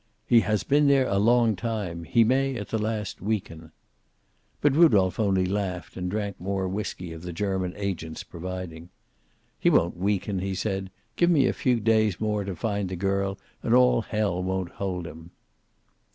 "He 0.25 0.39
has 0.39 0.63
been 0.63 0.87
there 0.87 1.07
a 1.07 1.19
long 1.19 1.55
time. 1.55 2.05
He 2.05 2.23
may, 2.23 2.55
at 2.55 2.69
the 2.69 2.79
last, 2.79 3.21
weaken." 3.21 3.71
But 4.59 4.73
Rudolph 4.75 5.19
only 5.19 5.45
laughed, 5.45 5.95
and 5.95 6.09
drank 6.09 6.41
more 6.41 6.67
whisky 6.67 7.13
of 7.13 7.21
the 7.21 7.31
German 7.31 7.73
agent's 7.75 8.23
providing. 8.23 8.89
"He 9.59 9.69
won't 9.69 9.95
weaken," 9.95 10.39
he 10.39 10.55
said. 10.55 10.89
"Give 11.17 11.29
me 11.29 11.45
a 11.45 11.53
few 11.53 11.79
days 11.79 12.19
more 12.19 12.43
to 12.45 12.55
find 12.55 12.89
the 12.89 12.95
girl, 12.95 13.37
and 13.61 13.75
all 13.75 14.01
hell 14.01 14.41
won't 14.41 14.69
hold 14.69 15.05
him." 15.05 15.29